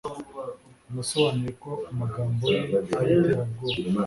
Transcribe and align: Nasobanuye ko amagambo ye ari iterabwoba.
Nasobanuye 0.93 1.51
ko 1.63 1.71
amagambo 1.91 2.43
ye 2.53 2.59
ari 2.99 3.13
iterabwoba. 3.19 3.79